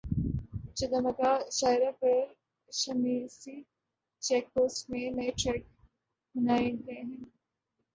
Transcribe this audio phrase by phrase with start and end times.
[0.77, 2.15] Jeddah Makkah شاہراہ پر
[2.69, 3.55] Shumaisi
[4.23, 5.63] check post میں نئے ٹریک
[6.35, 7.25] بنائے گئے ہیں